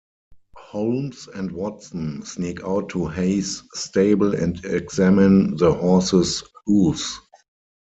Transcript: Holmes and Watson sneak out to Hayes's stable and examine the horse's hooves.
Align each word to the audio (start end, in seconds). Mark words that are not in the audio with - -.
Holmes 0.57 1.29
and 1.35 1.51
Watson 1.51 2.23
sneak 2.25 2.63
out 2.63 2.89
to 2.89 3.05
Hayes's 3.09 3.61
stable 3.75 4.33
and 4.33 4.59
examine 4.65 5.57
the 5.57 5.75
horse's 5.75 6.41
hooves. 6.65 7.19